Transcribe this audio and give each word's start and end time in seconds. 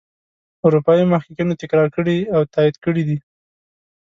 اروپايي 0.65 1.03
محققینو 1.11 1.59
تکرار 1.61 1.87
کړي 1.95 2.17
او 2.35 2.41
تایید 2.53 2.75
کړي 2.83 3.03
دي. 3.09 3.17